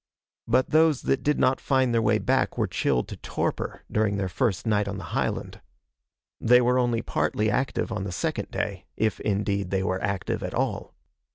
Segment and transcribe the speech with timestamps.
[0.47, 4.27] But those that did not find their way back were chilled to torpor during their
[4.29, 5.61] first night on the highland.
[6.39, 10.55] They were only partly active on the second day if, indeed, they were active at
[10.55, 10.95] all.